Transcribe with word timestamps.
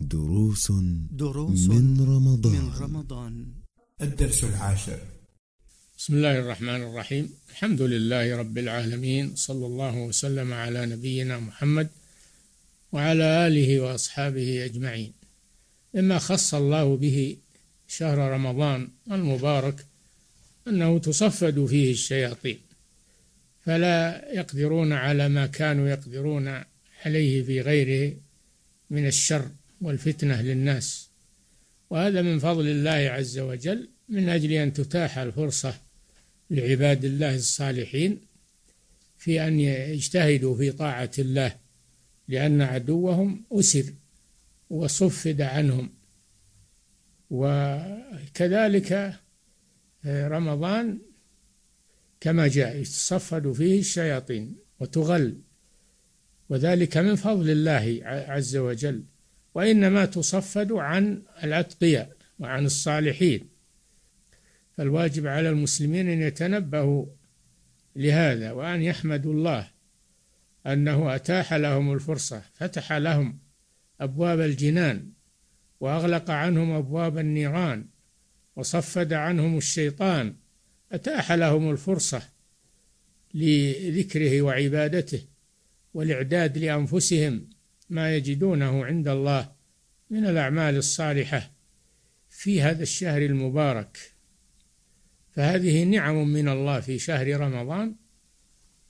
دروس 0.00 0.72
دروس 1.10 1.68
من 1.68 2.00
رمضان. 2.00 2.52
من 2.52 2.72
رمضان. 2.80 3.46
الدرس 4.02 4.44
العاشر. 4.44 4.98
بسم 5.98 6.14
الله 6.14 6.38
الرحمن 6.38 6.82
الرحيم. 6.82 7.28
الحمد 7.50 7.82
لله 7.82 8.36
رب 8.36 8.58
العالمين. 8.58 9.36
صلى 9.36 9.66
الله 9.66 9.98
وسلم 9.98 10.52
على 10.52 10.86
نبينا 10.86 11.38
محمد 11.38 11.88
وعلى 12.92 13.46
آله 13.46 13.80
وأصحابه 13.80 14.64
أجمعين. 14.64 15.12
مما 15.94 16.18
خص 16.18 16.54
الله 16.54 16.96
به 16.96 17.36
شهر 17.88 18.18
رمضان 18.18 18.88
المبارك 19.10 19.86
أنه 20.68 20.98
تصفد 20.98 21.66
فيه 21.66 21.92
الشياطين. 21.92 22.58
فلا 23.64 24.24
يقدرون 24.34 24.92
على 24.92 25.28
ما 25.28 25.46
كانوا 25.46 25.88
يقدرون 25.88 26.62
عليه 27.06 27.42
في 27.42 27.60
غيره 27.60 28.16
من 28.90 29.06
الشر. 29.06 29.50
والفتنة 29.80 30.42
للناس. 30.42 31.10
وهذا 31.90 32.22
من 32.22 32.38
فضل 32.38 32.66
الله 32.66 32.90
عز 32.90 33.38
وجل 33.38 33.88
من 34.08 34.28
أجل 34.28 34.52
أن 34.52 34.72
تتاح 34.72 35.18
الفرصة 35.18 35.74
لعباد 36.50 37.04
الله 37.04 37.34
الصالحين 37.34 38.20
في 39.18 39.46
أن 39.46 39.60
يجتهدوا 39.60 40.56
في 40.56 40.72
طاعة 40.72 41.10
الله 41.18 41.56
لأن 42.28 42.62
عدوهم 42.62 43.44
أسر 43.52 43.84
وصفد 44.70 45.40
عنهم. 45.40 45.90
وكذلك 47.30 49.14
رمضان 50.06 50.98
كما 52.20 52.48
جاء 52.48 52.76
يتصفد 52.76 53.52
فيه 53.52 53.80
الشياطين 53.80 54.56
وتغل. 54.80 55.40
وذلك 56.48 56.96
من 56.96 57.16
فضل 57.16 57.50
الله 57.50 58.00
عز 58.04 58.56
وجل. 58.56 59.04
وإنما 59.54 60.04
تصفد 60.04 60.72
عن 60.72 61.22
الأتقياء 61.44 62.16
وعن 62.38 62.66
الصالحين. 62.66 63.48
فالواجب 64.76 65.26
على 65.26 65.48
المسلمين 65.48 66.08
أن 66.08 66.22
يتنبهوا 66.22 67.06
لهذا 67.96 68.52
وأن 68.52 68.82
يحمدوا 68.82 69.32
الله 69.32 69.70
أنه 70.66 71.14
أتاح 71.14 71.54
لهم 71.54 71.92
الفرصة 71.92 72.42
فتح 72.54 72.92
لهم 72.92 73.38
أبواب 74.00 74.40
الجنان 74.40 75.12
وأغلق 75.80 76.30
عنهم 76.30 76.70
أبواب 76.72 77.18
النيران 77.18 77.86
وصفد 78.56 79.12
عنهم 79.12 79.58
الشيطان 79.58 80.34
أتاح 80.92 81.32
لهم 81.32 81.70
الفرصة 81.70 82.22
لذكره 83.34 84.42
وعبادته 84.42 85.22
والإعداد 85.94 86.58
لأنفسهم 86.58 87.50
ما 87.90 88.16
يجدونه 88.16 88.84
عند 88.84 89.08
الله 89.08 89.52
من 90.10 90.26
الأعمال 90.26 90.76
الصالحة 90.76 91.50
في 92.30 92.62
هذا 92.62 92.82
الشهر 92.82 93.22
المبارك. 93.22 93.98
فهذه 95.30 95.84
نعم 95.84 96.28
من 96.28 96.48
الله 96.48 96.80
في 96.80 96.98
شهر 96.98 97.40
رمضان 97.40 97.94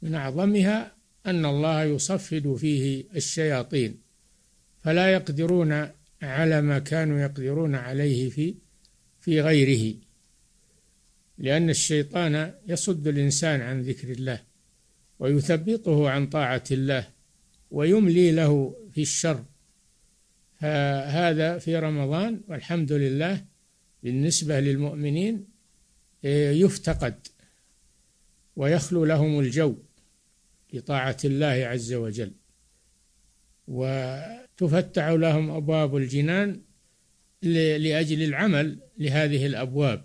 من 0.03 0.15
أعظمها 0.15 0.97
أن 1.27 1.45
الله 1.45 1.85
يصفد 1.85 2.55
فيه 2.55 3.05
الشياطين 3.17 4.01
فلا 4.83 5.13
يقدرون 5.13 5.89
على 6.23 6.63
ما 6.63 6.79
كانوا 6.79 7.21
يقدرون 7.21 7.75
عليه 7.75 8.31
في 8.31 8.55
في 9.21 9.41
غيره. 9.41 9.97
لأن 11.39 11.71
الشيطان 11.71 12.55
يصد 12.69 13.07
الإنسان 13.07 13.61
عن 13.61 13.81
ذكر 13.83 14.13
الله 14.13 14.43
ويثبطه 15.19 16.11
عن 16.11 16.27
طاعة 16.27 16.65
الله 16.71 17.09
ويملي 17.71 18.33
له 18.33 18.77
في 18.95 19.03
الشر. 19.03 19.45
هذا 21.07 21.59
في 21.59 21.77
رمضان 21.77 22.41
والحمد 22.49 22.93
لله 22.93 23.45
بالنسبة 24.03 24.61
للمؤمنين 24.61 25.45
إيه، 26.25 26.51
يفتقد 26.51 27.27
ويخلو 28.57 29.05
لهم 29.05 29.41
الجو 29.41 29.77
لطاعة 30.73 31.17
الله 31.25 31.47
عز 31.47 31.93
وجل. 31.93 32.33
وتفتح 33.69 35.09
لهم 35.09 35.51
أبواب 35.51 35.97
الجنان 35.97 36.61
لأجل 37.43 38.23
العمل 38.23 38.79
لهذه 38.99 39.47
الأبواب. 39.47 40.05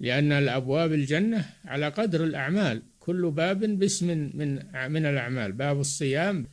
لأن 0.00 0.32
الأبواب 0.32 0.92
الجنة 0.92 1.50
على 1.64 1.88
قدر 1.88 2.24
الأعمال 2.24 2.82
كل 3.00 3.30
باب 3.30 3.60
باسم 3.60 4.06
من 4.34 4.54
من 4.90 5.06
الأعمال. 5.06 5.52
باب 5.52 5.80
الصيام 5.80 6.46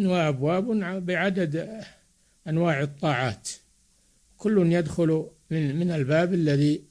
وأبواب 0.00 0.66
بعدد 1.06 1.82
أنواع 2.48 2.82
الطاعات. 2.82 3.48
كل 4.36 4.72
يدخل 4.72 5.26
من 5.50 5.76
من 5.76 5.90
الباب 5.90 6.34
الذي 6.34 6.84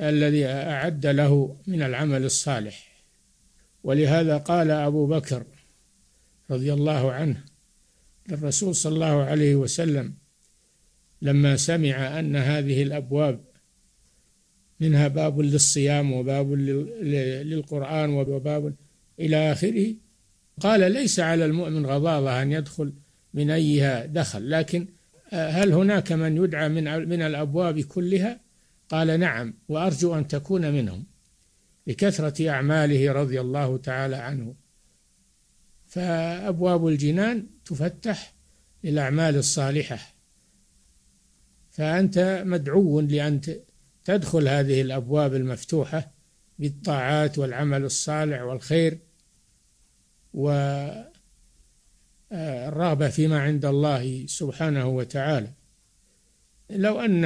الذي 0.00 0.46
أعد 0.46 1.06
له 1.06 1.56
من 1.66 1.82
العمل 1.82 2.24
الصالح. 2.24 2.94
ولهذا 3.84 4.36
قال 4.36 4.70
أبو 4.70 5.06
بكر 5.06 5.44
رضي 6.50 6.72
الله 6.72 7.12
عنه 7.12 7.44
للرسول 8.28 8.74
صلى 8.74 8.94
الله 8.94 9.22
عليه 9.22 9.54
وسلم 9.54 10.14
لما 11.22 11.56
سمع 11.56 12.18
أن 12.18 12.36
هذه 12.36 12.82
الأبواب 12.82 13.44
منها 14.80 15.08
باب 15.08 15.40
للصيام 15.40 16.12
وباب 16.12 16.52
للقرآن 16.52 18.10
وباب 18.10 18.74
إلى 19.20 19.52
آخره 19.52 19.94
قال 20.60 20.92
ليس 20.92 21.20
على 21.20 21.44
المؤمن 21.44 21.86
غضاضة 21.86 22.42
أن 22.42 22.52
يدخل 22.52 22.92
من 23.34 23.50
أيها 23.50 24.06
دخل 24.06 24.50
لكن 24.50 24.86
آه، 25.32 25.50
هل 25.50 25.72
هناك 25.72 26.12
من 26.12 26.36
يدعى 26.36 26.68
من 26.68 27.08
من 27.08 27.22
الأبواب 27.22 27.80
كلها؟ 27.80 28.40
قال 28.88 29.20
نعم 29.20 29.54
وأرجو 29.68 30.14
أن 30.14 30.28
تكون 30.28 30.72
منهم. 30.72 31.04
لكثرة 31.86 32.50
أعماله 32.50 33.12
رضي 33.12 33.40
الله 33.40 33.76
تعالى 33.76 34.16
عنه. 34.16 34.54
فأبواب 35.86 36.86
الجنان 36.86 37.46
تفتح 37.64 38.34
للأعمال 38.84 39.36
الصالحة. 39.36 39.98
فأنت 41.70 42.42
مدعو 42.46 43.00
لأن 43.00 43.40
تدخل 44.04 44.48
هذه 44.48 44.80
الأبواب 44.80 45.34
المفتوحة 45.34 46.10
بالطاعات 46.58 47.38
والعمل 47.38 47.84
الصالح 47.84 48.42
والخير. 48.42 48.98
والرغبة 52.30 53.08
فيما 53.08 53.40
عند 53.40 53.64
الله 53.64 54.26
سبحانه 54.26 54.86
وتعالى. 54.86 55.50
لو 56.70 57.00
أن 57.00 57.24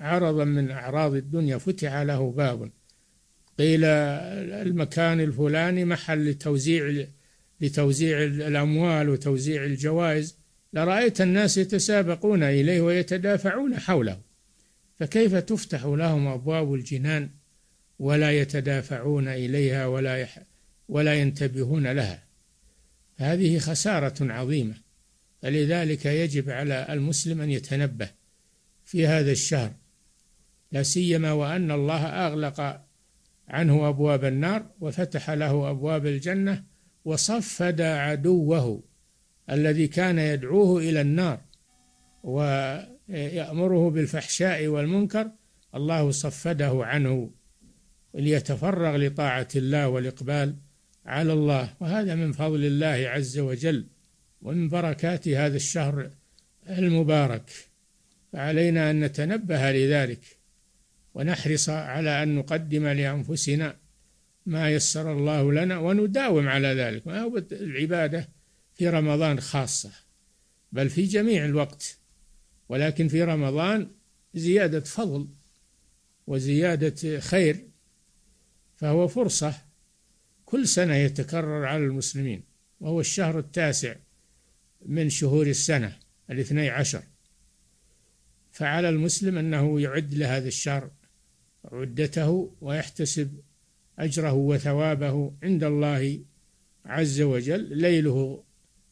عرضا 0.00 0.44
من 0.44 0.70
أعراض 0.70 1.14
الدنيا 1.14 1.58
فتح 1.58 1.94
له 1.94 2.32
باب 2.32 2.70
قيل 3.58 3.84
المكان 3.84 5.20
الفلاني 5.20 5.84
محل 5.84 6.30
لتوزيع 6.30 7.06
لتوزيع 7.60 8.22
الأموال 8.22 9.08
وتوزيع 9.08 9.64
الجوائز. 9.64 10.38
لرأيت 10.72 11.20
الناس 11.20 11.58
يتسابقون 11.58 12.42
إليه 12.42 12.80
ويتدافعون 12.80 13.78
حوله. 13.78 14.20
فكيف 14.96 15.34
تفتح 15.34 15.84
لهم 15.84 16.26
أبواب 16.26 16.74
الجنان 16.74 17.30
ولا 17.98 18.32
يتدافعون 18.32 19.28
إليها 19.28 19.86
ولا 19.86 20.26
ولا 20.88 21.14
ينتبهون 21.14 21.86
لها؟ 21.86 22.22
هذه 23.16 23.58
خسارة 23.58 24.32
عظيمة. 24.32 24.74
فلذلك 25.42 26.06
يجب 26.06 26.50
على 26.50 26.86
المسلم 26.90 27.40
أن 27.40 27.50
يتنبه 27.50 28.08
في 28.84 29.06
هذا 29.06 29.32
الشهر 29.32 29.72
لا 30.72 30.82
سيما 30.82 31.32
وأن 31.32 31.70
الله 31.70 32.06
أغلق 32.06 32.80
عنه 33.48 33.88
أبواب 33.88 34.24
النار 34.24 34.70
وفتح 34.80 35.30
له 35.30 35.70
أبواب 35.70 36.06
الجنة 36.06 36.64
وصفد 37.04 37.80
عدوه 37.80 38.82
الذي 39.50 39.88
كان 39.88 40.18
يدعوه 40.18 40.78
إلى 40.78 41.00
النار 41.00 41.40
ويأمره 42.22 43.90
بالفحشاء 43.90 44.66
والمنكر. 44.66 45.30
الله 45.74 46.10
صفده 46.10 46.84
عنه 46.84 47.30
ليتفرغ 48.14 48.96
لطاعة 48.96 49.48
الله 49.56 49.88
والإقبال. 49.88 50.56
على 51.06 51.32
الله. 51.32 51.74
وهذا 51.80 52.14
من 52.14 52.32
فضل 52.32 52.64
الله 52.64 53.08
عز 53.08 53.38
وجل 53.38 53.86
ومن 54.42 54.68
بركات 54.68 55.28
هذا 55.28 55.56
الشهر 55.56 56.10
المبارك. 56.68 57.50
فعلينا 58.32 58.90
أن 58.90 59.00
نتنبه 59.00 59.72
لذلك 59.72 60.20
ونحرص 61.14 61.68
على 61.68 62.22
أن 62.22 62.34
نقدم 62.34 62.86
لأنفسنا 62.86 63.76
ما 64.46 64.70
يسر 64.70 65.12
الله 65.12 65.52
لنا 65.52 65.78
ونداوم 65.78 66.48
على 66.48 66.68
ذلك. 66.68 67.06
ما 67.06 67.20
هو 67.20 67.42
العبادة 67.52 68.28
في 68.74 68.88
رمضان 68.88 69.40
خاصة 69.40 69.90
بل 70.72 70.90
في 70.90 71.02
جميع 71.02 71.44
الوقت. 71.44 71.98
ولكن 72.68 73.08
في 73.08 73.22
رمضان 73.22 73.90
زيادة 74.34 74.80
فضل 74.80 75.28
وزيادة 76.26 77.20
خير 77.20 77.68
فهو 78.76 79.08
فرصة 79.08 79.54
كل 80.54 80.68
سنة 80.68 80.94
يتكرر 80.94 81.64
على 81.64 81.84
المسلمين 81.84 82.42
وهو 82.80 83.00
الشهر 83.00 83.38
التاسع 83.38 83.94
من 84.86 85.10
شهور 85.10 85.46
السنة 85.46 85.96
الاثني 86.30 86.68
عشر. 86.68 87.02
فعلى 88.52 88.88
المسلم 88.88 89.38
أنه 89.38 89.80
يعد 89.80 90.14
لهذا 90.14 90.48
الشهر 90.48 90.90
عدته 91.72 92.54
ويحتسب 92.60 93.40
أجره 93.98 94.32
وثوابه 94.32 95.32
عند 95.42 95.64
الله 95.64 96.20
عز 96.84 97.20
وجل 97.20 97.78
ليله 97.78 98.44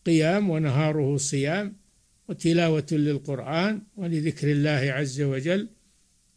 قيام 0.06 0.50
ونهاره 0.50 1.16
صيام 1.16 1.76
وتلاوة 2.28 2.86
للقرآن 2.92 3.82
ولذكر 3.96 4.52
الله 4.52 4.92
عز 4.92 5.20
وجل 5.20 5.68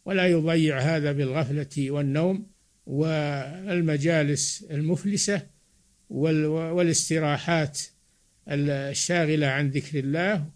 ولا 0.04 0.26
يضيع 0.26 0.78
هذا 0.78 1.12
بالغفلة 1.12 1.90
والنوم 1.90 2.55
والمجالس 2.86 4.66
المفلسة 4.70 5.46
والاستراحات 6.10 7.80
الشاغلة 8.48 9.46
عن 9.46 9.70
ذكر 9.70 9.98
الله 9.98 10.46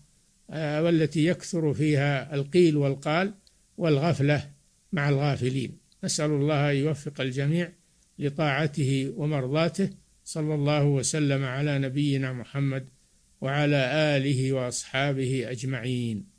آه، 0.52 0.82
والتي 0.82 1.26
يكثر 1.26 1.74
فيها 1.74 2.34
القيل 2.34 2.76
والقال 2.76 3.34
والغفلة 3.76 4.50
مع 4.92 5.08
الغافلين. 5.08 5.78
نسأل 6.04 6.30
الله 6.30 6.70
أن 6.70 6.76
يوفق 6.76 7.20
الجميع 7.20 7.72
لطاعته 8.18 9.12
ومرضاته. 9.16 9.90
صلى 10.24 10.54
الله 10.54 10.84
وسلم 10.84 11.44
على 11.44 11.78
نبينا 11.78 12.32
محمد 12.32 12.88
وعلى 13.40 13.76
آله 14.16 14.52
وأصحابه 14.52 15.50
أجمعين. 15.50 16.29